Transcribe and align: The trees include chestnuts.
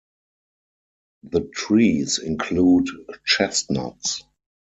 The 1.21 1.41
trees 1.53 2.17
include 2.17 2.87
chestnuts. 3.23 4.23